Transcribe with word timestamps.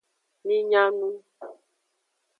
Mi 0.45 0.57
nya 0.69 0.83
nu. 0.97 1.09